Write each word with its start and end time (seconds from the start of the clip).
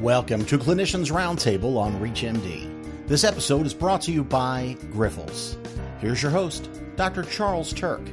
Welcome 0.00 0.46
to 0.46 0.56
Clinicians 0.56 1.12
Roundtable 1.12 1.76
on 1.76 1.92
ReachMD. 2.00 3.06
This 3.06 3.22
episode 3.22 3.66
is 3.66 3.74
brought 3.74 4.00
to 4.02 4.12
you 4.12 4.24
by 4.24 4.78
Grifols. 4.92 5.58
Here's 6.00 6.22
your 6.22 6.30
host, 6.30 6.70
Dr. 6.96 7.22
Charles 7.22 7.74
Turck. 7.74 8.10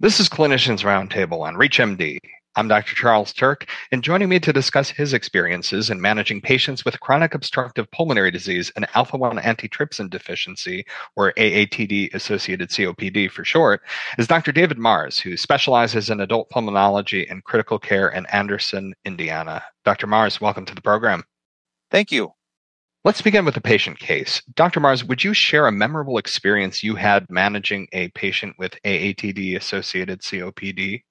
This 0.00 0.20
is 0.20 0.28
Clinicians 0.28 0.82
Roundtable 0.82 1.40
on 1.40 1.54
ReachMD. 1.54 2.18
I'm 2.54 2.68
Dr. 2.68 2.94
Charles 2.94 3.32
Turck, 3.32 3.66
and 3.92 4.04
joining 4.04 4.28
me 4.28 4.38
to 4.40 4.52
discuss 4.52 4.90
his 4.90 5.14
experiences 5.14 5.88
in 5.88 6.02
managing 6.02 6.42
patients 6.42 6.84
with 6.84 7.00
chronic 7.00 7.34
obstructive 7.34 7.90
pulmonary 7.92 8.30
disease 8.30 8.70
and 8.76 8.86
alpha 8.94 9.16
1 9.16 9.38
antitrypsin 9.38 10.10
deficiency, 10.10 10.84
or 11.16 11.32
AATD 11.38 12.12
associated 12.12 12.68
COPD 12.68 13.30
for 13.30 13.42
short, 13.42 13.80
is 14.18 14.26
Dr. 14.26 14.52
David 14.52 14.76
Mares, 14.76 15.18
who 15.18 15.34
specializes 15.34 16.10
in 16.10 16.20
adult 16.20 16.50
pulmonology 16.50 17.24
and 17.30 17.42
critical 17.42 17.78
care 17.78 18.10
in 18.10 18.26
Anderson, 18.26 18.92
Indiana. 19.06 19.62
Dr. 19.86 20.06
Mares, 20.06 20.38
welcome 20.38 20.66
to 20.66 20.74
the 20.74 20.82
program. 20.82 21.24
Thank 21.90 22.12
you. 22.12 22.34
Let's 23.02 23.22
begin 23.22 23.46
with 23.46 23.54
the 23.54 23.62
patient 23.62 23.98
case. 23.98 24.42
Dr. 24.54 24.78
Mares, 24.78 25.04
would 25.04 25.24
you 25.24 25.32
share 25.32 25.68
a 25.68 25.72
memorable 25.72 26.18
experience 26.18 26.82
you 26.82 26.96
had 26.96 27.30
managing 27.30 27.88
a 27.94 28.08
patient 28.10 28.56
with 28.58 28.76
AATD 28.84 29.56
associated 29.56 30.20
COPD? 30.20 31.02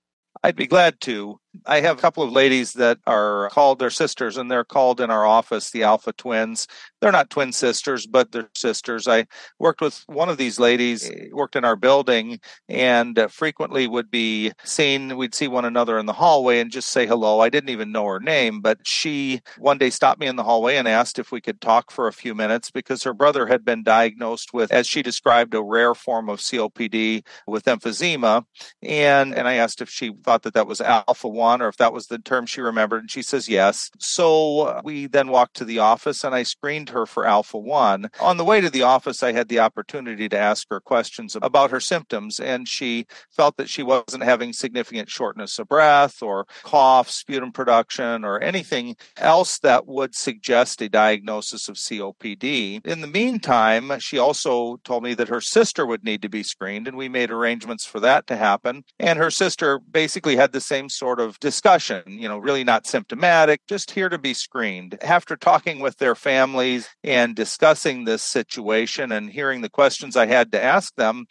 I'd 0.44 0.56
be 0.56 0.68
glad 0.68 1.02
to. 1.02 1.41
I 1.66 1.82
have 1.82 1.98
a 1.98 2.02
couple 2.02 2.24
of 2.24 2.32
ladies 2.32 2.74
that 2.74 3.00
are 3.06 3.50
called 3.50 3.80
their 3.80 3.90
sisters, 3.90 4.38
and 4.38 4.50
they're 4.50 4.64
called 4.64 5.02
in 5.02 5.12
our 5.12 5.26
office 5.26 5.70
the 5.70 5.84
Alpha 5.84 6.14
Twins. 6.14 6.66
They're 7.02 7.12
not 7.12 7.30
twin 7.30 7.52
sisters, 7.52 8.08
but 8.08 8.32
they're 8.32 8.50
sisters. 8.56 9.08
I 9.08 9.26
worked 9.60 9.82
with 9.82 10.02
one 10.08 10.30
of 10.30 10.38
these 10.38 10.60
ladies, 10.60 11.10
eh, 11.10 11.28
worked 11.34 11.58
in 11.58 11.66
our 11.66 11.76
building, 11.76 12.40
and 12.70 13.20
uh, 13.20 13.28
frequently 13.28 13.86
would 13.88 14.10
be 14.10 14.54
seen. 14.64 15.18
We'd 15.18 15.36
see 15.36 15.50
one 15.50 15.66
another 15.66 16.00
in 16.00 16.06
the 16.06 16.14
hallway 16.14 16.60
and 16.60 16.72
just 16.72 16.90
say 16.90 17.06
hello. 17.06 17.42
I 17.42 17.50
didn't 17.50 17.70
even 17.70 17.92
know 17.92 18.06
her 18.06 18.20
name, 18.20 18.62
but 18.62 18.80
she 18.84 19.42
one 19.58 19.78
day 19.78 19.90
stopped 19.90 20.22
me 20.22 20.28
in 20.28 20.38
the 20.38 20.44
hallway 20.44 20.78
and 20.78 20.88
asked 20.88 21.20
if 21.20 21.32
we 21.32 21.42
could 21.42 21.60
talk 21.60 21.92
for 21.92 22.08
a 22.08 22.14
few 22.14 22.34
minutes 22.34 22.72
because 22.72 23.04
her 23.04 23.14
brother 23.14 23.48
had 23.48 23.66
been 23.66 23.84
diagnosed 23.84 24.54
with, 24.54 24.72
as 24.72 24.88
she 24.88 25.02
described, 25.02 25.54
a 25.54 25.62
rare 25.62 25.94
form 25.96 26.30
of 26.30 26.40
COPD 26.40 27.26
with 27.46 27.66
emphysema. 27.66 28.46
And, 28.82 29.36
and 29.36 29.48
I 29.48 29.56
asked 29.56 29.82
if 29.82 29.90
she 29.90 30.14
thought 30.24 30.44
that 30.44 30.54
that 30.54 30.68
was 30.68 30.80
alpha 30.80 31.28
1 31.28 31.41
or 31.42 31.68
if 31.68 31.78
that 31.78 31.94
was 31.94 32.08
the 32.08 32.20
term 32.20 32.46
she 32.46 32.62
remembered. 32.62 33.02
And 33.02 33.12
she 33.12 33.22
says 33.22 33.50
yes. 33.50 33.90
So 34.00 34.62
uh, 34.62 34.82
we 34.84 35.08
then 35.08 35.30
walked 35.30 35.56
to 35.58 35.66
the 35.66 35.80
office 35.80 36.24
and 36.24 36.36
I 36.36 36.44
screened 36.44 36.90
her 36.90 37.06
for 37.06 37.26
alpha 37.26 37.58
1. 37.58 38.10
On 38.20 38.38
the 38.38 38.46
way 38.46 38.62
to 38.62 38.70
the 38.70 38.84
office, 38.84 39.24
I 39.24 39.32
had 39.32 39.48
the 39.48 39.60
opportunity 39.60 40.30
to 40.30 40.38
ask 40.38 40.68
her 40.70 40.80
questions 40.80 41.36
about 41.42 41.72
her 41.72 41.80
symptoms. 41.80 42.40
And 42.40 42.68
she 42.68 43.06
felt 43.30 43.58
that 43.58 43.70
she 43.70 43.84
wasn't 43.84 44.24
having 44.24 44.54
significant 44.54 45.10
shortness 45.10 45.60
of 45.60 45.68
breath 45.68 46.22
or 46.22 46.46
cough, 46.64 47.10
sputum 47.10 47.52
production, 47.52 48.24
or 48.24 48.40
anything 48.40 48.96
else 49.18 49.60
that 49.60 49.88
would 49.88 50.16
suggest 50.16 50.82
a 50.82 50.90
diagnosis 50.90 51.68
of 51.68 51.76
COPD. 51.76 52.86
In 52.86 53.02
the 53.02 53.08
meantime, 53.08 54.00
she 54.00 54.18
also 54.18 54.78
told 54.84 55.04
me 55.04 55.14
that 55.16 55.30
her 55.30 55.42
sister 55.42 55.86
would 55.86 56.04
need 56.04 56.22
to 56.22 56.30
be 56.30 56.44
screened, 56.44 56.88
and 56.88 56.98
we 56.98 57.10
made 57.10 57.32
arrangements 57.32 57.86
for 57.86 58.00
that 58.00 58.28
to 58.28 58.38
happen. 58.38 58.84
And 59.00 59.18
her 59.20 59.32
sister 59.32 59.80
basically 59.80 60.36
had 60.36 60.52
the 60.52 60.62
same 60.62 60.90
sort 60.90 61.20
of 61.20 61.31
discussion, 61.40 62.04
you 62.08 62.28
know, 62.28 62.38
really 62.38 62.64
not 62.64 62.88
symptomatic, 62.88 63.62
just 63.68 63.92
here 63.92 64.10
to 64.10 64.18
be 64.18 64.34
screened. 64.34 64.98
After 65.02 65.36
talking 65.36 65.80
with 65.80 65.98
their 65.98 66.16
families 66.16 66.90
and 67.04 67.36
discussing 67.36 68.06
this 68.06 68.24
situation 68.24 69.12
and 69.12 69.30
hearing 69.30 69.62
the 69.62 69.70
questions 69.70 70.16
I 70.16 70.26
had 70.26 70.52
to 70.52 70.64
ask 70.64 70.96
them, 70.96 71.26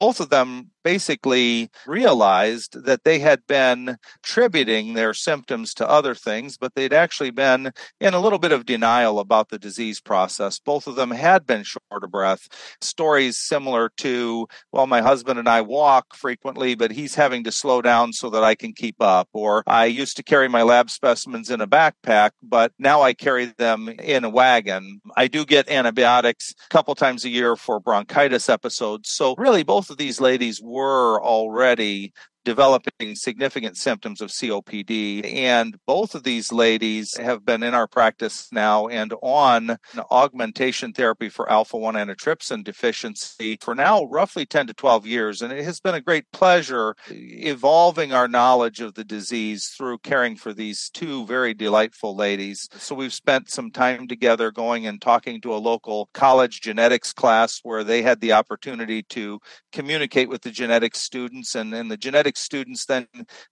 both 0.00 0.20
of 0.20 0.30
them 0.30 0.70
basically 0.86 1.68
realized 1.84 2.84
that 2.84 3.02
they 3.02 3.18
had 3.18 3.44
been 3.48 3.96
attributing 4.22 4.94
their 4.94 5.12
symptoms 5.12 5.74
to 5.74 5.90
other 5.90 6.14
things, 6.14 6.56
but 6.56 6.76
they'd 6.76 6.92
actually 6.92 7.32
been 7.32 7.72
in 8.00 8.14
a 8.14 8.20
little 8.20 8.38
bit 8.38 8.52
of 8.52 8.64
denial 8.64 9.18
about 9.18 9.48
the 9.48 9.58
disease 9.58 10.00
process. 10.00 10.60
Both 10.60 10.86
of 10.86 10.94
them 10.94 11.10
had 11.10 11.44
been 11.44 11.64
short 11.64 12.04
of 12.04 12.12
breath. 12.12 12.46
Stories 12.80 13.36
similar 13.36 13.90
to, 13.96 14.46
well, 14.70 14.86
my 14.86 15.00
husband 15.02 15.40
and 15.40 15.48
I 15.48 15.60
walk 15.60 16.14
frequently, 16.14 16.76
but 16.76 16.92
he's 16.92 17.16
having 17.16 17.42
to 17.42 17.50
slow 17.50 17.82
down 17.82 18.12
so 18.12 18.30
that 18.30 18.44
I 18.44 18.54
can 18.54 18.72
keep 18.72 19.02
up. 19.02 19.28
Or 19.32 19.64
I 19.66 19.86
used 19.86 20.16
to 20.18 20.22
carry 20.22 20.46
my 20.48 20.62
lab 20.62 20.88
specimens 20.88 21.50
in 21.50 21.60
a 21.60 21.66
backpack, 21.66 22.30
but 22.40 22.70
now 22.78 23.02
I 23.02 23.12
carry 23.12 23.46
them 23.58 23.88
in 23.88 24.22
a 24.22 24.30
wagon. 24.30 25.00
I 25.16 25.26
do 25.26 25.44
get 25.44 25.68
antibiotics 25.68 26.54
a 26.64 26.68
couple 26.68 26.94
times 26.94 27.24
a 27.24 27.28
year 27.28 27.56
for 27.56 27.80
bronchitis 27.80 28.48
episodes. 28.48 29.10
So 29.10 29.34
really 29.36 29.64
both 29.64 29.90
of 29.90 29.96
these 29.96 30.20
ladies 30.20 30.60
were 30.76 31.22
already 31.24 32.12
developing 32.46 33.16
significant 33.16 33.76
symptoms 33.76 34.20
of 34.20 34.30
COPD. 34.30 35.34
And 35.34 35.76
both 35.84 36.14
of 36.14 36.22
these 36.22 36.52
ladies 36.52 37.16
have 37.16 37.44
been 37.44 37.64
in 37.64 37.74
our 37.74 37.88
practice 37.88 38.48
now 38.52 38.86
and 38.86 39.12
on 39.20 39.78
augmentation 40.12 40.92
therapy 40.92 41.28
for 41.28 41.50
alpha 41.50 41.76
1 41.76 41.96
antitrypsin 41.96 42.62
deficiency 42.62 43.58
for 43.60 43.74
now 43.74 44.04
roughly 44.04 44.46
10 44.46 44.68
to 44.68 44.74
12 44.74 45.06
years. 45.06 45.42
And 45.42 45.52
it 45.52 45.64
has 45.64 45.80
been 45.80 45.96
a 45.96 46.00
great 46.00 46.30
pleasure 46.32 46.94
evolving 47.10 48.12
our 48.12 48.28
knowledge 48.28 48.80
of 48.80 48.94
the 48.94 49.04
disease 49.04 49.66
through 49.76 49.98
caring 49.98 50.36
for 50.36 50.54
these 50.54 50.88
two 50.94 51.26
very 51.26 51.52
delightful 51.52 52.14
ladies. 52.14 52.68
So 52.78 52.94
we've 52.94 53.12
spent 53.12 53.50
some 53.50 53.72
time 53.72 54.06
together 54.06 54.52
going 54.52 54.86
and 54.86 55.02
talking 55.02 55.40
to 55.40 55.52
a 55.52 55.58
local 55.58 56.10
college 56.14 56.60
genetics 56.60 57.12
class 57.12 57.58
where 57.64 57.82
they 57.82 58.02
had 58.02 58.20
the 58.20 58.34
opportunity 58.34 59.02
to 59.02 59.40
communicate 59.72 60.28
with 60.28 60.42
the 60.42 60.52
genetics 60.52 61.00
students 61.00 61.56
and, 61.56 61.74
and 61.74 61.90
the 61.90 61.96
genetics 61.96 62.35
students 62.36 62.86
then 62.86 63.06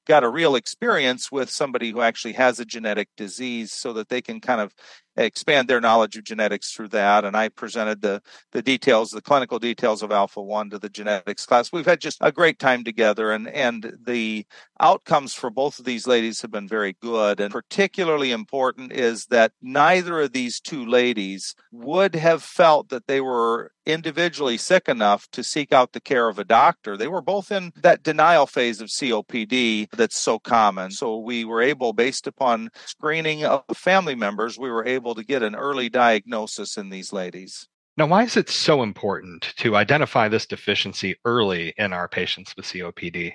got 0.06 0.24
a 0.24 0.28
real 0.28 0.56
experience 0.56 1.30
with 1.32 1.50
somebody 1.50 1.90
who 1.90 2.00
actually 2.00 2.34
has 2.34 2.60
a 2.60 2.64
genetic 2.64 3.08
disease 3.16 3.72
so 3.72 3.92
that 3.92 4.08
they 4.08 4.22
can 4.22 4.40
kind 4.40 4.60
of 4.60 4.74
expand 5.16 5.68
their 5.68 5.80
knowledge 5.80 6.16
of 6.16 6.24
genetics 6.24 6.72
through 6.72 6.88
that. 6.88 7.24
And 7.24 7.36
I 7.36 7.48
presented 7.48 8.02
the, 8.02 8.22
the 8.52 8.62
details, 8.62 9.10
the 9.10 9.22
clinical 9.22 9.58
details 9.58 10.02
of 10.02 10.12
Alpha 10.12 10.42
1 10.42 10.70
to 10.70 10.78
the 10.78 10.88
genetics 10.88 11.46
class. 11.46 11.72
We've 11.72 11.86
had 11.86 12.00
just 12.00 12.18
a 12.20 12.32
great 12.32 12.58
time 12.58 12.84
together, 12.84 13.32
and, 13.32 13.48
and 13.48 13.96
the 14.04 14.46
outcomes 14.80 15.34
for 15.34 15.50
both 15.50 15.78
of 15.78 15.84
these 15.84 16.06
ladies 16.06 16.42
have 16.42 16.50
been 16.50 16.68
very 16.68 16.96
good. 17.00 17.40
And 17.40 17.52
particularly 17.52 18.32
important 18.32 18.92
is 18.92 19.26
that 19.26 19.52
neither 19.62 20.20
of 20.20 20.32
these 20.32 20.60
two 20.60 20.84
ladies 20.84 21.54
would 21.72 22.14
have 22.14 22.42
felt 22.42 22.88
that 22.88 23.06
they 23.06 23.20
were 23.20 23.72
individually 23.86 24.56
sick 24.56 24.88
enough 24.88 25.28
to 25.30 25.44
seek 25.44 25.72
out 25.72 25.92
the 25.92 26.00
care 26.00 26.28
of 26.28 26.38
a 26.38 26.44
doctor. 26.44 26.96
They 26.96 27.08
were 27.08 27.20
both 27.20 27.52
in 27.52 27.72
that 27.76 28.02
denial 28.02 28.46
phase 28.46 28.80
of 28.80 28.88
COPD 28.88 29.90
that's 29.90 30.18
so 30.18 30.38
common. 30.38 30.90
So 30.90 31.18
we 31.18 31.44
were 31.44 31.60
able, 31.60 31.92
based 31.92 32.26
upon 32.26 32.70
screening 32.86 33.44
of 33.44 33.62
family 33.74 34.14
members, 34.14 34.58
we 34.58 34.70
were 34.70 34.86
able 34.86 35.03
able 35.04 35.14
to 35.14 35.24
get 35.24 35.42
an 35.42 35.54
early 35.54 35.90
diagnosis 35.90 36.78
in 36.78 36.88
these 36.88 37.12
ladies. 37.12 37.68
Now, 37.98 38.06
why 38.06 38.22
is 38.22 38.38
it 38.38 38.48
so 38.48 38.82
important 38.82 39.52
to 39.58 39.76
identify 39.76 40.28
this 40.28 40.46
deficiency 40.46 41.14
early 41.26 41.74
in 41.76 41.92
our 41.92 42.08
patients 42.08 42.54
with 42.56 42.64
COPD? 42.64 43.34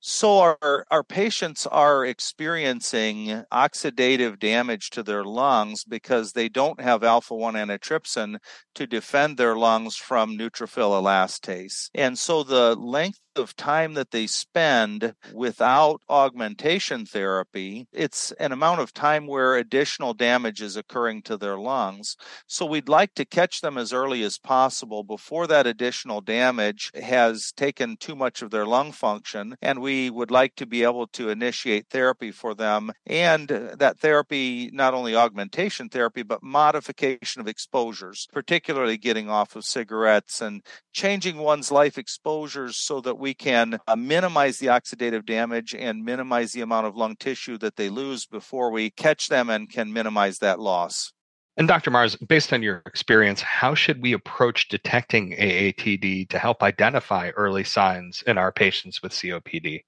So 0.00 0.38
our 0.38 0.86
our 0.90 1.02
patients 1.02 1.66
are 1.66 2.04
experiencing 2.06 3.44
oxidative 3.52 4.38
damage 4.38 4.90
to 4.90 5.02
their 5.02 5.24
lungs 5.24 5.82
because 5.82 6.32
they 6.32 6.48
don't 6.48 6.80
have 6.80 7.02
alpha 7.02 7.34
1 7.34 7.54
antitrypsin 7.54 8.38
to 8.76 8.86
defend 8.86 9.36
their 9.36 9.56
lungs 9.56 9.96
from 9.96 10.38
neutrophil 10.38 11.00
elastase. 11.00 11.90
And 11.94 12.16
so 12.16 12.44
the 12.44 12.76
length 12.76 13.18
of 13.38 13.56
time 13.56 13.94
that 13.94 14.10
they 14.10 14.26
spend 14.26 15.14
without 15.32 16.02
augmentation 16.08 17.06
therapy, 17.06 17.86
it's 17.92 18.32
an 18.32 18.52
amount 18.52 18.80
of 18.80 18.92
time 18.92 19.26
where 19.26 19.54
additional 19.54 20.14
damage 20.14 20.60
is 20.60 20.76
occurring 20.76 21.22
to 21.22 21.36
their 21.36 21.58
lungs. 21.58 22.16
So 22.46 22.66
we'd 22.66 22.88
like 22.88 23.14
to 23.14 23.24
catch 23.24 23.60
them 23.60 23.78
as 23.78 23.92
early 23.92 24.22
as 24.22 24.38
possible 24.38 25.04
before 25.04 25.46
that 25.46 25.66
additional 25.66 26.20
damage 26.20 26.90
has 26.94 27.52
taken 27.52 27.96
too 27.96 28.16
much 28.16 28.42
of 28.42 28.50
their 28.50 28.66
lung 28.66 28.92
function. 28.92 29.56
And 29.62 29.80
we 29.80 30.10
would 30.10 30.30
like 30.30 30.54
to 30.56 30.66
be 30.66 30.82
able 30.82 31.06
to 31.08 31.30
initiate 31.30 31.88
therapy 31.88 32.30
for 32.30 32.54
them. 32.54 32.92
And 33.06 33.48
that 33.48 33.98
therapy, 33.98 34.70
not 34.72 34.94
only 34.94 35.14
augmentation 35.14 35.88
therapy, 35.88 36.22
but 36.22 36.42
modification 36.42 37.40
of 37.40 37.48
exposures, 37.48 38.26
particularly 38.32 38.98
getting 38.98 39.30
off 39.30 39.56
of 39.56 39.64
cigarettes 39.64 40.40
and 40.40 40.62
changing 40.92 41.38
one's 41.38 41.70
life 41.70 41.98
exposures 41.98 42.76
so 42.76 43.00
that 43.00 43.18
we 43.18 43.27
we 43.28 43.34
can 43.34 43.78
uh, 43.86 43.94
minimize 43.94 44.58
the 44.58 44.68
oxidative 44.68 45.26
damage 45.26 45.74
and 45.74 46.02
minimize 46.02 46.52
the 46.52 46.62
amount 46.62 46.86
of 46.86 46.96
lung 46.96 47.14
tissue 47.14 47.58
that 47.58 47.76
they 47.76 47.90
lose 47.90 48.24
before 48.24 48.70
we 48.70 48.88
catch 48.88 49.28
them 49.28 49.50
and 49.50 49.70
can 49.70 49.92
minimize 49.92 50.38
that 50.38 50.58
loss. 50.58 51.12
And 51.58 51.68
Dr. 51.68 51.90
Mares, 51.90 52.16
based 52.16 52.54
on 52.54 52.62
your 52.62 52.82
experience, 52.86 53.42
how 53.42 53.74
should 53.74 54.00
we 54.00 54.14
approach 54.14 54.68
detecting 54.68 55.32
AATD 55.32 56.30
to 56.30 56.38
help 56.38 56.62
identify 56.62 57.28
early 57.36 57.64
signs 57.64 58.22
in 58.26 58.38
our 58.38 58.50
patients 58.50 59.02
with 59.02 59.12
COPD? 59.12 59.82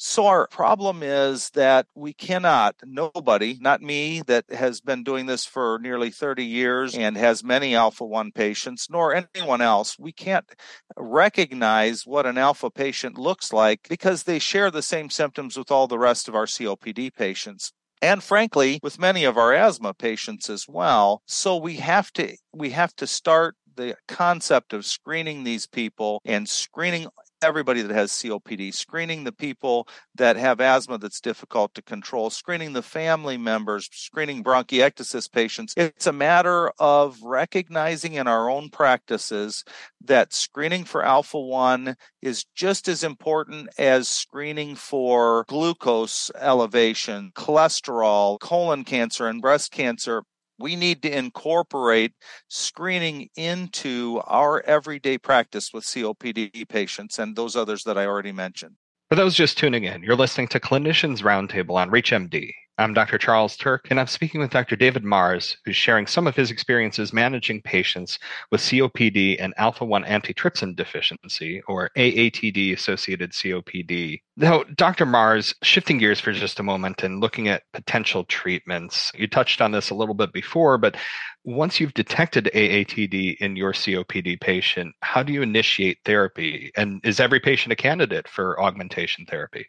So 0.00 0.26
our 0.28 0.46
problem 0.46 1.02
is 1.02 1.50
that 1.50 1.86
we 1.96 2.12
cannot, 2.12 2.76
nobody, 2.84 3.58
not 3.60 3.82
me 3.82 4.22
that 4.28 4.44
has 4.48 4.80
been 4.80 5.02
doing 5.02 5.26
this 5.26 5.44
for 5.44 5.80
nearly 5.82 6.10
30 6.12 6.44
years 6.44 6.94
and 6.94 7.16
has 7.16 7.42
many 7.42 7.74
alpha 7.74 8.04
1 8.06 8.30
patients, 8.30 8.86
nor 8.88 9.12
anyone 9.34 9.60
else, 9.60 9.98
we 9.98 10.12
can't 10.12 10.48
recognize 10.96 12.06
what 12.06 12.26
an 12.26 12.38
alpha 12.38 12.70
patient 12.70 13.18
looks 13.18 13.52
like 13.52 13.88
because 13.88 14.22
they 14.22 14.38
share 14.38 14.70
the 14.70 14.82
same 14.82 15.10
symptoms 15.10 15.56
with 15.56 15.68
all 15.72 15.88
the 15.88 15.98
rest 15.98 16.28
of 16.28 16.34
our 16.36 16.46
COPD 16.46 17.12
patients. 17.12 17.72
and 18.00 18.22
frankly 18.22 18.78
with 18.80 18.98
many 19.00 19.24
of 19.24 19.36
our 19.36 19.52
asthma 19.52 19.92
patients 19.92 20.48
as 20.48 20.66
well 20.68 21.20
so 21.26 21.56
we 21.56 21.74
have 21.76 22.12
to 22.12 22.36
we 22.52 22.70
have 22.70 22.94
to 22.94 23.06
start 23.06 23.56
the 23.76 23.96
concept 24.06 24.72
of 24.72 24.86
screening 24.86 25.42
these 25.44 25.66
people 25.66 26.20
and 26.24 26.48
screening 26.48 27.08
everybody 27.42 27.82
that 27.82 27.94
has 27.94 28.12
COPD, 28.12 28.72
screening 28.74 29.24
the 29.24 29.32
people 29.32 29.88
that 30.14 30.36
have 30.36 30.60
asthma 30.60 30.98
that's 30.98 31.20
difficult 31.20 31.74
to 31.74 31.82
control, 31.82 32.30
screening 32.30 32.72
the 32.72 32.82
family 32.82 33.36
members, 33.36 33.88
screening 33.92 34.42
bronchiectasis 34.42 35.30
patients. 35.30 35.74
It's 35.76 36.06
a 36.06 36.12
matter 36.12 36.70
of 36.78 37.22
recognizing 37.22 38.14
in 38.14 38.26
our 38.26 38.50
own 38.50 38.70
practices 38.70 39.64
that 40.04 40.32
screening 40.32 40.84
for 40.84 41.04
alpha 41.04 41.40
1 41.40 41.96
is 42.22 42.44
just 42.54 42.88
as 42.88 43.04
important 43.04 43.68
as 43.78 44.08
screening 44.08 44.74
for 44.74 45.44
glucose 45.48 46.30
elevation, 46.40 47.32
cholesterol, 47.34 48.38
colon 48.40 48.84
cancer, 48.84 49.28
and 49.28 49.40
breast 49.40 49.70
cancer 49.72 50.22
we 50.58 50.76
need 50.76 51.02
to 51.02 51.16
incorporate 51.16 52.12
screening 52.48 53.28
into 53.36 54.20
our 54.26 54.62
everyday 54.62 55.18
practice 55.18 55.72
with 55.72 55.84
COPD 55.84 56.68
patients 56.68 57.18
and 57.18 57.36
those 57.36 57.56
others 57.56 57.84
that 57.84 57.96
I 57.96 58.06
already 58.06 58.32
mentioned. 58.32 58.76
For 59.08 59.14
those 59.14 59.34
just 59.34 59.56
tuning 59.56 59.84
in, 59.84 60.02
you're 60.02 60.16
listening 60.16 60.48
to 60.48 60.60
Clinicians 60.60 61.22
Roundtable 61.22 61.74
on 61.74 61.90
ReachMD. 61.90 62.52
I'm 62.80 62.94
Dr. 62.94 63.18
Charles 63.18 63.56
Turck, 63.56 63.90
and 63.90 63.98
I'm 63.98 64.06
speaking 64.06 64.40
with 64.40 64.52
Dr. 64.52 64.76
David 64.76 65.02
Mares, 65.02 65.56
who's 65.64 65.74
sharing 65.74 66.06
some 66.06 66.28
of 66.28 66.36
his 66.36 66.52
experiences 66.52 67.12
managing 67.12 67.60
patients 67.60 68.20
with 68.52 68.60
COPD 68.60 69.34
and 69.40 69.52
alpha 69.56 69.84
1 69.84 70.04
antitrypsin 70.04 70.76
deficiency, 70.76 71.60
or 71.66 71.90
AATD 71.96 72.72
associated 72.72 73.32
COPD. 73.32 74.20
Now, 74.36 74.62
Dr. 74.76 75.06
Mares, 75.06 75.56
shifting 75.64 75.98
gears 75.98 76.20
for 76.20 76.30
just 76.30 76.60
a 76.60 76.62
moment 76.62 77.02
and 77.02 77.18
looking 77.18 77.48
at 77.48 77.64
potential 77.72 78.22
treatments, 78.26 79.10
you 79.16 79.26
touched 79.26 79.60
on 79.60 79.72
this 79.72 79.90
a 79.90 79.96
little 79.96 80.14
bit 80.14 80.32
before, 80.32 80.78
but 80.78 80.96
once 81.42 81.80
you've 81.80 81.94
detected 81.94 82.48
AATD 82.54 83.38
in 83.38 83.56
your 83.56 83.72
COPD 83.72 84.40
patient, 84.40 84.94
how 85.02 85.24
do 85.24 85.32
you 85.32 85.42
initiate 85.42 85.98
therapy? 86.04 86.70
And 86.76 87.00
is 87.04 87.18
every 87.18 87.40
patient 87.40 87.72
a 87.72 87.76
candidate 87.76 88.28
for 88.28 88.60
augmentation 88.62 89.26
therapy? 89.26 89.66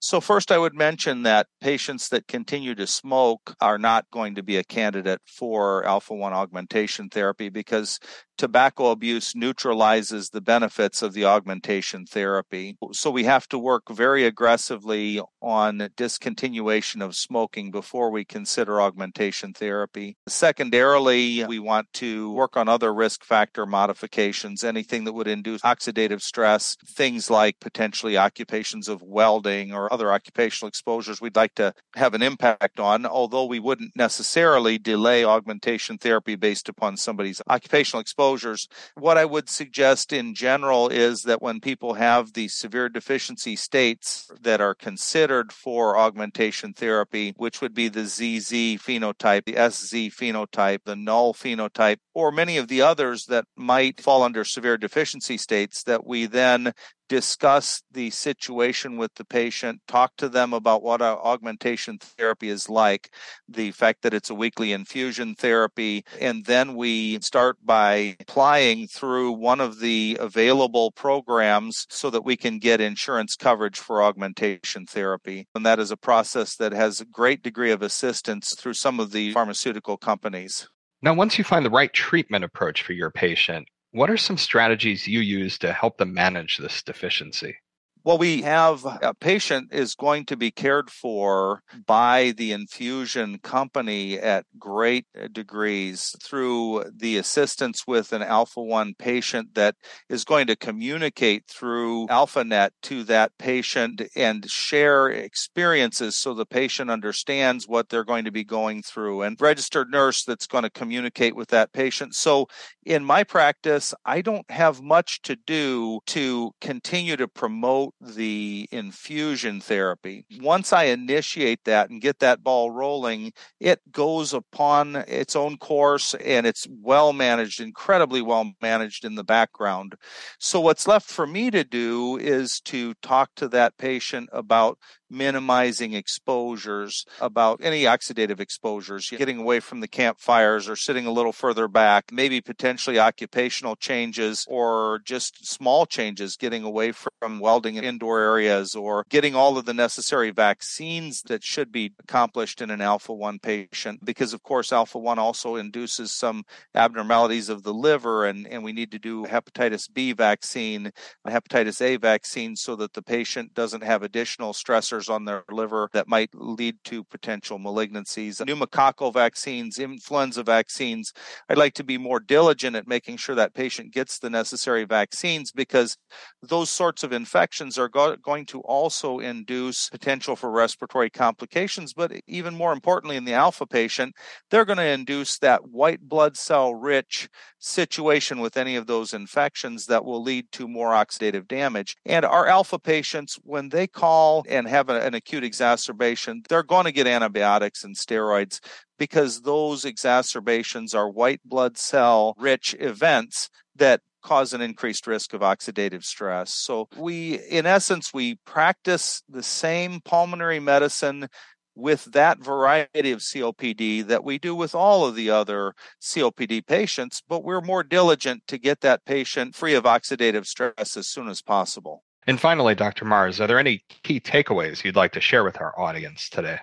So, 0.00 0.20
first, 0.20 0.52
I 0.52 0.58
would 0.58 0.74
mention 0.74 1.24
that 1.24 1.48
patients 1.60 2.08
that 2.10 2.28
continue 2.28 2.74
to 2.76 2.86
smoke 2.86 3.56
are 3.60 3.78
not 3.78 4.06
going 4.12 4.36
to 4.36 4.44
be 4.44 4.56
a 4.56 4.62
candidate 4.62 5.20
for 5.26 5.84
alpha 5.84 6.14
1 6.14 6.32
augmentation 6.32 7.08
therapy 7.08 7.48
because 7.48 7.98
tobacco 8.38 8.92
abuse 8.92 9.34
neutralizes 9.34 10.30
the 10.30 10.40
benefits 10.40 11.02
of 11.02 11.12
the 11.12 11.24
augmentation 11.24 12.06
therapy. 12.06 12.76
So 12.92 13.10
we 13.10 13.24
have 13.24 13.48
to 13.48 13.58
work 13.58 13.90
very 13.90 14.24
aggressively 14.24 15.20
on 15.42 15.78
discontinuation 15.96 17.02
of 17.02 17.16
smoking 17.16 17.72
before 17.72 18.10
we 18.10 18.24
consider 18.24 18.80
augmentation 18.80 19.52
therapy. 19.52 20.16
Secondarily, 20.28 21.44
we 21.46 21.58
want 21.58 21.92
to 21.94 22.32
work 22.32 22.56
on 22.56 22.68
other 22.68 22.94
risk 22.94 23.24
factor 23.24 23.66
modifications, 23.66 24.62
anything 24.62 25.04
that 25.04 25.12
would 25.12 25.28
induce 25.28 25.62
oxidative 25.62 26.22
stress, 26.22 26.76
things 26.86 27.28
like 27.28 27.56
potentially 27.60 28.16
occupations 28.16 28.88
of 28.88 29.02
welding 29.02 29.72
or 29.72 29.87
other 29.92 30.12
occupational 30.12 30.68
exposures 30.68 31.20
we'd 31.20 31.36
like 31.36 31.54
to 31.54 31.72
have 31.96 32.14
an 32.14 32.22
impact 32.22 32.80
on, 32.80 33.06
although 33.06 33.44
we 33.44 33.58
wouldn't 33.58 33.96
necessarily 33.96 34.78
delay 34.78 35.24
augmentation 35.24 35.98
therapy 35.98 36.34
based 36.36 36.68
upon 36.68 36.96
somebody's 36.96 37.42
occupational 37.48 38.00
exposures. 38.00 38.68
What 38.94 39.18
I 39.18 39.24
would 39.24 39.48
suggest 39.48 40.12
in 40.12 40.34
general 40.34 40.88
is 40.88 41.22
that 41.22 41.42
when 41.42 41.60
people 41.60 41.94
have 41.94 42.32
the 42.32 42.48
severe 42.48 42.88
deficiency 42.88 43.56
states 43.56 44.30
that 44.40 44.60
are 44.60 44.74
considered 44.74 45.52
for 45.52 45.96
augmentation 45.96 46.72
therapy, 46.72 47.34
which 47.36 47.60
would 47.60 47.74
be 47.74 47.88
the 47.88 48.04
ZZ 48.04 48.78
phenotype, 48.78 49.44
the 49.44 49.70
SZ 49.70 50.14
phenotype, 50.14 50.80
the 50.84 50.96
null 50.96 51.34
phenotype, 51.34 51.98
or 52.14 52.32
many 52.32 52.56
of 52.56 52.68
the 52.68 52.82
others 52.82 53.26
that 53.26 53.44
might 53.56 54.00
fall 54.00 54.22
under 54.22 54.44
severe 54.44 54.76
deficiency 54.76 55.36
states, 55.38 55.82
that 55.84 56.06
we 56.06 56.26
then 56.26 56.72
discuss 57.08 57.82
the 57.90 58.10
situation 58.10 58.96
with 58.96 59.14
the 59.14 59.24
patient, 59.24 59.80
talk 59.88 60.16
to 60.16 60.28
them 60.28 60.52
about 60.52 60.82
what 60.82 61.02
augmentation 61.02 61.98
therapy 61.98 62.48
is 62.48 62.68
like, 62.68 63.12
the 63.48 63.70
fact 63.72 64.02
that 64.02 64.14
it's 64.14 64.30
a 64.30 64.34
weekly 64.34 64.72
infusion 64.72 65.34
therapy, 65.34 66.04
and 66.20 66.44
then 66.44 66.74
we 66.74 67.18
start 67.20 67.56
by 67.64 68.16
applying 68.20 68.86
through 68.86 69.32
one 69.32 69.60
of 69.60 69.80
the 69.80 70.16
available 70.20 70.90
programs 70.92 71.86
so 71.88 72.10
that 72.10 72.24
we 72.24 72.36
can 72.36 72.58
get 72.58 72.80
insurance 72.80 73.36
coverage 73.36 73.78
for 73.78 74.02
augmentation 74.02 74.86
therapy. 74.86 75.46
And 75.54 75.64
that 75.66 75.78
is 75.78 75.90
a 75.90 75.96
process 75.96 76.56
that 76.56 76.72
has 76.72 77.00
a 77.00 77.06
great 77.06 77.42
degree 77.42 77.70
of 77.70 77.82
assistance 77.82 78.54
through 78.54 78.74
some 78.74 79.00
of 79.00 79.12
the 79.12 79.32
pharmaceutical 79.32 79.96
companies. 79.96 80.68
Now, 81.00 81.14
once 81.14 81.38
you 81.38 81.44
find 81.44 81.64
the 81.64 81.70
right 81.70 81.92
treatment 81.92 82.44
approach 82.44 82.82
for 82.82 82.92
your 82.92 83.10
patient, 83.10 83.68
what 83.92 84.10
are 84.10 84.16
some 84.16 84.38
strategies 84.38 85.06
you 85.06 85.20
use 85.20 85.58
to 85.58 85.72
help 85.72 85.98
them 85.98 86.14
manage 86.14 86.58
this 86.58 86.82
deficiency? 86.82 87.56
Well, 88.04 88.18
we 88.18 88.42
have 88.42 88.84
a 88.84 89.12
patient 89.14 89.68
is 89.72 89.94
going 89.94 90.26
to 90.26 90.36
be 90.36 90.50
cared 90.50 90.90
for 90.90 91.62
by 91.86 92.32
the 92.36 92.52
infusion 92.52 93.38
company 93.38 94.18
at 94.18 94.46
great 94.58 95.06
uh, 95.20 95.28
degrees 95.28 96.14
through 96.22 96.84
the 96.94 97.18
assistance 97.18 97.86
with 97.86 98.12
an 98.12 98.22
Alpha 98.22 98.62
1 98.62 98.94
patient 98.98 99.54
that 99.54 99.74
is 100.08 100.24
going 100.24 100.46
to 100.46 100.56
communicate 100.56 101.44
through 101.48 102.06
AlphaNet 102.06 102.70
to 102.82 103.04
that 103.04 103.32
patient 103.38 104.02
and 104.14 104.48
share 104.48 105.08
experiences 105.08 106.16
so 106.16 106.34
the 106.34 106.46
patient 106.46 106.90
understands 106.90 107.66
what 107.66 107.88
they're 107.88 108.04
going 108.04 108.24
to 108.24 108.32
be 108.32 108.44
going 108.44 108.82
through 108.82 109.22
and 109.22 109.40
registered 109.40 109.90
nurse 109.90 110.24
that's 110.24 110.46
going 110.46 110.64
to 110.64 110.70
communicate 110.70 111.34
with 111.34 111.48
that 111.48 111.72
patient. 111.72 112.14
So 112.14 112.46
in 112.84 113.04
my 113.04 113.24
practice, 113.24 113.92
I 114.04 114.22
don't 114.22 114.50
have 114.50 114.80
much 114.80 115.20
to 115.22 115.36
do 115.36 116.00
to 116.06 116.52
continue 116.60 117.16
to 117.16 117.28
promote 117.28 117.87
the 118.00 118.68
infusion 118.70 119.60
therapy. 119.60 120.24
Once 120.40 120.72
I 120.72 120.84
initiate 120.84 121.64
that 121.64 121.90
and 121.90 122.00
get 122.00 122.18
that 122.20 122.42
ball 122.42 122.70
rolling, 122.70 123.32
it 123.60 123.80
goes 123.92 124.32
upon 124.32 124.96
its 124.96 125.36
own 125.36 125.56
course 125.58 126.14
and 126.14 126.46
it's 126.46 126.66
well 126.70 127.12
managed, 127.12 127.60
incredibly 127.60 128.22
well 128.22 128.52
managed 128.60 129.04
in 129.04 129.14
the 129.14 129.24
background. 129.24 129.94
So, 130.38 130.60
what's 130.60 130.86
left 130.86 131.08
for 131.08 131.26
me 131.26 131.50
to 131.50 131.64
do 131.64 132.16
is 132.18 132.60
to 132.66 132.94
talk 133.02 133.30
to 133.36 133.48
that 133.48 133.76
patient 133.78 134.28
about 134.32 134.78
minimizing 135.10 135.94
exposures, 135.94 137.04
about 137.20 137.60
any 137.62 137.84
oxidative 137.84 138.40
exposures, 138.40 139.10
getting 139.10 139.38
away 139.38 139.60
from 139.60 139.80
the 139.80 139.88
campfires 139.88 140.68
or 140.68 140.76
sitting 140.76 141.06
a 141.06 141.12
little 141.12 141.32
further 141.32 141.68
back, 141.68 142.12
maybe 142.12 142.40
potentially 142.40 142.98
occupational 142.98 143.76
changes 143.76 144.44
or 144.48 145.00
just 145.04 145.46
small 145.46 145.86
changes, 145.86 146.36
getting 146.36 146.64
away 146.64 146.92
from 146.92 147.40
welding 147.40 147.76
in 147.76 147.84
indoor 147.84 148.20
areas 148.20 148.74
or 148.74 149.04
getting 149.08 149.34
all 149.34 149.56
of 149.56 149.64
the 149.64 149.74
necessary 149.74 150.30
vaccines 150.30 151.22
that 151.22 151.42
should 151.42 151.72
be 151.72 151.92
accomplished 152.00 152.60
in 152.60 152.70
an 152.70 152.80
alpha 152.80 153.12
1 153.12 153.38
patient. 153.38 154.04
Because, 154.04 154.32
of 154.32 154.42
course, 154.42 154.72
alpha 154.72 154.98
1 154.98 155.18
also 155.18 155.56
induces 155.56 156.12
some 156.12 156.44
abnormalities 156.74 157.48
of 157.48 157.62
the 157.62 157.74
liver, 157.74 158.26
and, 158.26 158.46
and 158.46 158.62
we 158.64 158.72
need 158.72 158.90
to 158.90 158.98
do 158.98 159.24
hepatitis 159.24 159.92
B 159.92 160.12
vaccine, 160.12 160.90
a 161.24 161.30
hepatitis 161.30 161.80
A 161.80 161.96
vaccine, 161.96 162.56
so 162.56 162.76
that 162.76 162.92
the 162.92 163.02
patient 163.02 163.54
doesn't 163.54 163.82
have 163.82 164.02
additional 164.02 164.52
stressors 164.52 164.97
on 165.06 165.26
their 165.26 165.44
liver 165.50 165.90
that 165.92 166.08
might 166.08 166.30
lead 166.34 166.76
to 166.84 167.04
potential 167.04 167.58
malignancies. 167.58 168.40
Pneumococcal 168.40 169.12
vaccines, 169.12 169.78
influenza 169.78 170.42
vaccines. 170.42 171.12
I'd 171.48 171.58
like 171.58 171.74
to 171.74 171.84
be 171.84 171.98
more 171.98 172.20
diligent 172.20 172.74
at 172.74 172.88
making 172.88 173.18
sure 173.18 173.34
that 173.34 173.52
patient 173.52 173.92
gets 173.92 174.18
the 174.18 174.30
necessary 174.30 174.84
vaccines 174.84 175.52
because 175.52 175.98
those 176.42 176.70
sorts 176.70 177.02
of 177.02 177.12
infections 177.12 177.76
are 177.76 177.88
go- 177.88 178.16
going 178.16 178.46
to 178.46 178.60
also 178.60 179.18
induce 179.18 179.90
potential 179.90 180.36
for 180.36 180.50
respiratory 180.50 181.10
complications. 181.10 181.92
But 181.92 182.12
even 182.26 182.54
more 182.54 182.72
importantly, 182.72 183.16
in 183.16 183.24
the 183.24 183.34
alpha 183.34 183.66
patient, 183.66 184.14
they're 184.50 184.64
going 184.64 184.78
to 184.78 184.84
induce 184.86 185.38
that 185.38 185.68
white 185.68 186.00
blood 186.00 186.36
cell 186.36 186.74
rich 186.74 187.28
situation 187.58 188.40
with 188.40 188.56
any 188.56 188.76
of 188.76 188.86
those 188.86 189.12
infections 189.12 189.86
that 189.86 190.04
will 190.04 190.22
lead 190.22 190.46
to 190.52 190.68
more 190.68 190.92
oxidative 190.92 191.46
damage. 191.48 191.96
And 192.06 192.24
our 192.24 192.46
alpha 192.46 192.78
patients, 192.78 193.38
when 193.42 193.68
they 193.68 193.86
call 193.86 194.44
and 194.48 194.68
have 194.68 194.87
have 194.88 195.02
a, 195.02 195.06
an 195.06 195.14
acute 195.14 195.44
exacerbation, 195.44 196.42
they're 196.48 196.62
going 196.62 196.84
to 196.84 196.92
get 196.92 197.06
antibiotics 197.06 197.84
and 197.84 197.96
steroids 197.96 198.60
because 198.98 199.42
those 199.42 199.84
exacerbations 199.84 200.94
are 200.94 201.10
white 201.10 201.40
blood 201.44 201.76
cell 201.76 202.34
rich 202.38 202.74
events 202.78 203.48
that 203.76 204.00
cause 204.22 204.52
an 204.52 204.60
increased 204.60 205.06
risk 205.06 205.32
of 205.32 205.40
oxidative 205.40 206.04
stress. 206.04 206.52
So 206.52 206.88
we 206.96 207.38
in 207.48 207.66
essence 207.66 208.12
we 208.12 208.36
practice 208.44 209.22
the 209.28 209.44
same 209.44 210.00
pulmonary 210.04 210.60
medicine 210.60 211.28
with 211.76 212.06
that 212.06 212.40
variety 212.40 213.12
of 213.12 213.20
COPD 213.20 214.04
that 214.08 214.24
we 214.24 214.36
do 214.36 214.52
with 214.52 214.74
all 214.74 215.06
of 215.06 215.14
the 215.14 215.30
other 215.30 215.74
COPD 216.02 216.66
patients, 216.66 217.22
but 217.28 217.44
we're 217.44 217.60
more 217.60 217.84
diligent 217.84 218.42
to 218.48 218.58
get 218.58 218.80
that 218.80 219.04
patient 219.04 219.54
free 219.54 219.74
of 219.74 219.84
oxidative 219.84 220.44
stress 220.44 220.96
as 220.96 221.08
soon 221.08 221.28
as 221.28 221.40
possible. 221.40 222.02
And 222.28 222.38
finally, 222.38 222.74
Dr. 222.74 223.06
Mares, 223.06 223.40
are 223.40 223.46
there 223.46 223.58
any 223.58 223.82
key 224.04 224.20
takeaways 224.20 224.84
you'd 224.84 224.96
like 224.96 225.12
to 225.12 225.20
share 225.20 225.42
with 225.44 225.62
our 225.62 225.72
audience 225.80 226.28
today? 226.28 226.58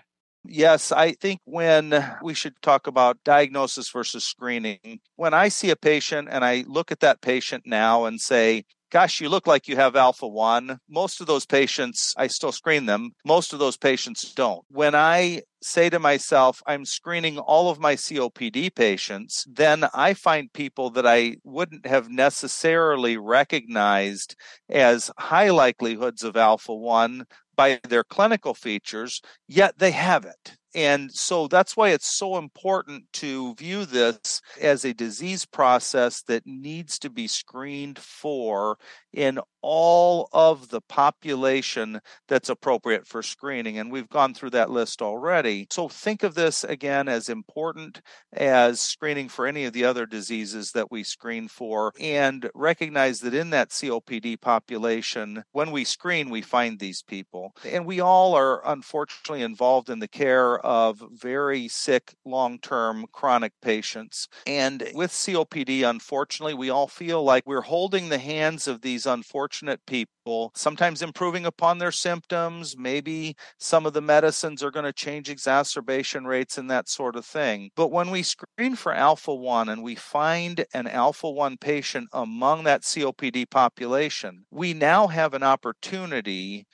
Yes, 0.47 0.91
I 0.91 1.13
think 1.13 1.41
when 1.45 2.17
we 2.21 2.33
should 2.33 2.61
talk 2.61 2.87
about 2.87 3.23
diagnosis 3.23 3.89
versus 3.89 4.25
screening, 4.25 4.99
when 5.15 5.33
I 5.33 5.47
see 5.47 5.69
a 5.69 5.75
patient 5.75 6.27
and 6.31 6.45
I 6.45 6.63
look 6.67 6.91
at 6.91 6.99
that 6.99 7.21
patient 7.21 7.63
now 7.65 8.05
and 8.05 8.21
say, 8.21 8.65
gosh, 8.91 9.19
you 9.19 9.27
look 9.27 9.47
like 9.47 9.67
you 9.67 9.75
have 9.75 9.95
alpha 9.95 10.27
1. 10.27 10.79
Most 10.87 11.19
of 11.19 11.27
those 11.27 11.45
patients, 11.45 12.13
I 12.15 12.27
still 12.27 12.51
screen 12.51 12.85
them. 12.85 13.11
Most 13.25 13.53
of 13.53 13.59
those 13.59 13.75
patients 13.75 14.33
don't. 14.33 14.63
When 14.69 14.95
I 14.95 15.41
say 15.61 15.89
to 15.89 15.99
myself, 15.99 16.61
I'm 16.67 16.85
screening 16.85 17.39
all 17.39 17.69
of 17.69 17.79
my 17.79 17.95
COPD 17.95 18.73
patients, 18.75 19.45
then 19.51 19.85
I 19.93 20.13
find 20.13 20.53
people 20.53 20.91
that 20.91 21.07
I 21.07 21.37
wouldn't 21.43 21.87
have 21.87 22.09
necessarily 22.09 23.17
recognized 23.17 24.35
as 24.69 25.11
high 25.17 25.49
likelihoods 25.49 26.23
of 26.23 26.37
alpha 26.37 26.73
1 26.73 27.25
by 27.55 27.79
their 27.87 28.03
clinical 28.03 28.53
features, 28.53 29.21
yet 29.47 29.77
they 29.79 29.91
have 29.91 30.25
it. 30.25 30.57
And 30.75 31.09
so 31.11 31.47
that's 31.47 31.77
why 31.77 31.89
it's 31.89 32.17
so 32.17 32.37
important 32.37 33.05
to 33.13 33.55
view 33.55 33.85
this 33.85 34.41
as 34.61 34.83
a 34.83 34.93
disease 34.93 35.45
process 35.45 36.21
that 36.23 36.45
needs 36.45 36.99
to 36.99 37.09
be 37.09 37.27
screened 37.27 37.97
for 37.97 38.77
in 39.13 39.39
all 39.61 40.29
of 40.31 40.69
the 40.69 40.81
population 40.81 41.99
that's 42.27 42.49
appropriate 42.49 43.07
for 43.07 43.23
screening. 43.23 43.79
And 43.79 43.91
we've 43.91 44.09
gone 44.09 44.33
through 44.33 44.51
that 44.51 44.69
list 44.69 45.01
already. 45.01 45.65
So 45.71 45.87
think 45.87 46.21
of 46.21 46.35
this 46.35 46.63
again 46.63 47.07
as 47.07 47.29
important 47.29 48.01
as 48.33 48.79
screening 48.81 49.29
for 49.29 49.47
any 49.47 49.63
of 49.65 49.73
the 49.73 49.85
other 49.85 50.05
diseases 50.05 50.71
that 50.73 50.91
we 50.91 51.03
screen 51.03 51.47
for. 51.47 51.93
And 51.99 52.49
recognize 52.53 53.21
that 53.21 53.33
in 53.33 53.51
that 53.51 53.69
COPD 53.69 54.39
population, 54.41 55.43
when 55.53 55.71
we 55.71 55.85
screen, 55.85 56.29
we 56.29 56.41
find 56.41 56.77
these 56.77 57.01
people. 57.01 57.53
And 57.65 57.85
we 57.85 58.01
all 58.01 58.35
are 58.35 58.61
unfortunately 58.67 59.41
involved 59.41 59.89
in 59.89 59.99
the 59.99 60.07
care 60.07 60.63
of 60.65 61.03
very 61.11 61.67
sick, 61.67 62.15
long 62.25 62.57
term 62.59 63.05
chronic 63.13 63.53
patients. 63.61 64.27
And 64.47 64.89
with 64.93 65.11
COPD, 65.11 65.87
unfortunately, 65.87 66.55
we 66.55 66.71
all 66.71 66.87
feel 66.87 67.23
like 67.23 67.43
we're 67.45 67.61
holding 67.61 68.09
the 68.09 68.17
hands 68.17 68.67
of 68.67 68.81
these 68.81 69.05
unfortunate 69.05 69.85
people, 69.85 70.51
sometimes 70.55 71.03
improving 71.03 71.45
upon 71.45 71.77
their 71.77 71.91
symptoms. 71.91 72.75
Maybe 72.77 73.35
some 73.59 73.85
of 73.85 73.93
the 73.93 74.01
medicines 74.01 74.63
are 74.63 74.71
going 74.71 74.85
to 74.85 74.93
change 74.93 75.29
exacerbation 75.29 76.25
rates 76.25 76.57
and 76.57 76.69
that 76.71 76.89
sort 76.89 77.15
of 77.15 77.25
thing. 77.25 77.69
But 77.75 77.91
when 77.91 78.09
we 78.09 78.23
screen 78.23 78.75
for 78.75 78.93
alpha 78.93 79.33
1 79.33 79.69
and 79.69 79.83
we 79.83 79.93
find 79.93 80.65
an 80.73 80.87
alpha 80.87 81.29
1 81.29 81.57
patient 81.57 82.09
among 82.11 82.63
that 82.63 82.81
COPD 82.81 83.49
population, 83.51 84.45
we 84.49 84.73
now 84.73 85.07
have 85.07 85.35
an 85.35 85.43
opportunity 85.43 86.65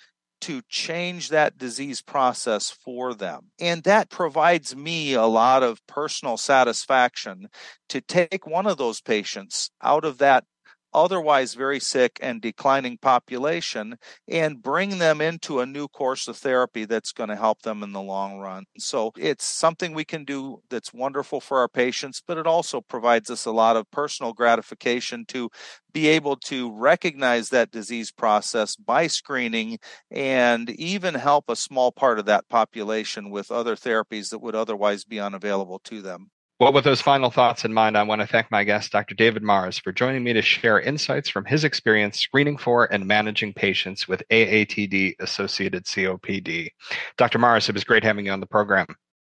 to 0.41 0.61
change 0.67 1.29
that 1.29 1.57
disease 1.57 2.01
process 2.01 2.69
for 2.69 3.13
them. 3.13 3.51
And 3.59 3.83
that 3.83 4.09
provides 4.09 4.75
me 4.75 5.13
a 5.13 5.25
lot 5.25 5.63
of 5.63 5.85
personal 5.87 6.37
satisfaction 6.37 7.47
to 7.89 8.01
take 8.01 8.45
one 8.45 8.67
of 8.67 8.77
those 8.77 9.01
patients 9.01 9.71
out 9.81 10.05
of 10.05 10.17
that 10.19 10.45
otherwise 10.93 11.53
very 11.53 11.79
sick 11.79 12.19
and 12.21 12.41
declining 12.41 12.97
population 12.97 13.97
and 14.27 14.61
bring 14.61 14.97
them 14.97 15.21
into 15.21 15.59
a 15.59 15.65
new 15.65 15.87
course 15.87 16.27
of 16.27 16.37
therapy 16.37 16.85
that's 16.85 17.11
going 17.11 17.29
to 17.29 17.35
help 17.35 17.61
them 17.61 17.83
in 17.83 17.91
the 17.91 18.01
long 18.01 18.39
run. 18.39 18.65
So 18.77 19.11
it's 19.17 19.45
something 19.45 19.93
we 19.93 20.05
can 20.05 20.25
do 20.25 20.61
that's 20.69 20.93
wonderful 20.93 21.41
for 21.41 21.59
our 21.59 21.69
patients, 21.69 22.21
but 22.25 22.37
it 22.37 22.47
also 22.47 22.81
provides 22.81 23.29
us 23.29 23.45
a 23.45 23.51
lot 23.51 23.77
of 23.77 23.89
personal 23.91 24.33
gratification 24.33 25.25
to 25.27 25.49
be 25.93 26.07
able 26.07 26.35
to 26.37 26.71
recognize 26.73 27.49
that 27.49 27.71
disease 27.71 28.11
process 28.11 28.75
by 28.75 29.07
screening 29.07 29.77
and 30.09 30.69
even 30.71 31.13
help 31.15 31.45
a 31.49 31.55
small 31.55 31.91
part 31.91 32.19
of 32.19 32.25
that 32.25 32.47
population 32.49 33.29
with 33.29 33.51
other 33.51 33.75
therapies 33.75 34.29
that 34.29 34.39
would 34.39 34.55
otherwise 34.55 35.03
be 35.03 35.19
unavailable 35.19 35.79
to 35.79 36.01
them. 36.01 36.31
Well, 36.61 36.73
with 36.73 36.83
those 36.83 37.01
final 37.01 37.31
thoughts 37.31 37.65
in 37.65 37.73
mind, 37.73 37.97
I 37.97 38.03
want 38.03 38.21
to 38.21 38.27
thank 38.27 38.51
my 38.51 38.63
guest, 38.63 38.91
Dr. 38.91 39.15
David 39.15 39.41
Mares, 39.41 39.79
for 39.79 39.91
joining 39.91 40.23
me 40.23 40.33
to 40.33 40.43
share 40.43 40.79
insights 40.79 41.27
from 41.27 41.43
his 41.43 41.63
experience 41.63 42.19
screening 42.19 42.55
for 42.55 42.85
and 42.93 43.07
managing 43.07 43.51
patients 43.51 44.07
with 44.07 44.21
AATD 44.29 45.15
associated 45.19 45.85
COPD. 45.85 46.69
Dr. 47.17 47.39
Mares, 47.39 47.67
it 47.67 47.73
was 47.73 47.83
great 47.83 48.03
having 48.03 48.27
you 48.27 48.31
on 48.31 48.41
the 48.41 48.45
program. 48.45 48.85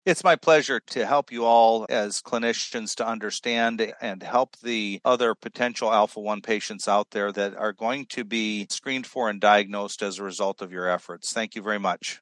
It's 0.05 0.25
my 0.25 0.35
pleasure 0.35 0.81
to 0.87 1.05
help 1.05 1.31
you 1.31 1.45
all 1.45 1.85
as 1.87 2.21
clinicians 2.21 2.93
to 2.95 3.07
understand 3.07 3.93
and 4.01 4.21
help 4.21 4.57
the 4.57 4.99
other 5.05 5.33
potential 5.33 5.93
alpha 5.93 6.19
1 6.19 6.41
patients 6.41 6.89
out 6.89 7.11
there 7.11 7.31
that 7.31 7.55
are 7.55 7.71
going 7.71 8.05
to 8.07 8.25
be 8.25 8.67
screened 8.69 9.07
for 9.07 9.29
and 9.29 9.39
diagnosed 9.39 10.03
as 10.03 10.19
a 10.19 10.23
result 10.23 10.61
of 10.61 10.73
your 10.73 10.89
efforts. 10.89 11.31
Thank 11.31 11.55
you 11.55 11.61
very 11.61 11.79
much. 11.79 12.19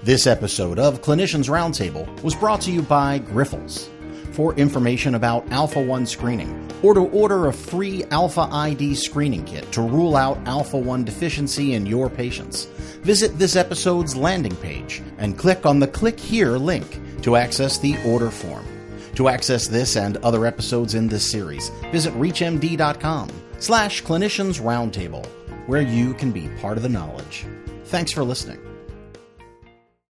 This 0.00 0.26
episode 0.26 0.80
of 0.80 1.00
Clinicians 1.00 1.48
Roundtable 1.48 2.20
was 2.24 2.34
brought 2.34 2.60
to 2.62 2.72
you 2.72 2.82
by 2.82 3.20
Grifols. 3.20 3.88
For 4.32 4.52
information 4.54 5.14
about 5.14 5.48
Alpha 5.52 5.80
1 5.80 6.06
screening, 6.06 6.68
or 6.82 6.94
to 6.94 7.00
order 7.10 7.46
a 7.46 7.52
free 7.52 8.02
Alpha 8.10 8.48
ID 8.50 8.96
screening 8.96 9.44
kit 9.44 9.70
to 9.70 9.80
rule 9.80 10.16
out 10.16 10.38
Alpha 10.46 10.76
1 10.76 11.04
deficiency 11.04 11.74
in 11.74 11.86
your 11.86 12.10
patients, 12.10 12.64
visit 13.02 13.38
this 13.38 13.54
episode's 13.54 14.16
landing 14.16 14.56
page 14.56 15.02
and 15.18 15.38
click 15.38 15.66
on 15.66 15.78
the 15.78 15.86
Click 15.86 16.18
Here 16.18 16.56
link 16.56 17.00
to 17.22 17.36
access 17.36 17.78
the 17.78 17.96
order 18.04 18.30
form. 18.30 18.66
To 19.14 19.28
access 19.28 19.68
this 19.68 19.96
and 19.96 20.16
other 20.18 20.46
episodes 20.46 20.94
in 20.94 21.06
this 21.06 21.30
series, 21.30 21.68
visit 21.92 22.12
reachmd.com 22.14 23.30
slash 23.60 24.02
clinicians 24.02 24.60
roundtable, 24.60 25.24
where 25.68 25.82
you 25.82 26.14
can 26.14 26.32
be 26.32 26.48
part 26.60 26.76
of 26.76 26.82
the 26.82 26.88
knowledge. 26.88 27.46
Thanks 27.84 28.10
for 28.10 28.24
listening. 28.24 28.58